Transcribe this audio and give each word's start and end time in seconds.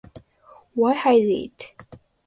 Why 0.73 0.95
hide 0.95 1.27
it? 1.29 1.73